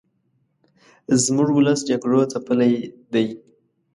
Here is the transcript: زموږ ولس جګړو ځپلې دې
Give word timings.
زموږ 1.23 1.49
ولس 1.57 1.79
جګړو 1.89 2.19
ځپلې 2.31 2.71
دې 3.11 3.25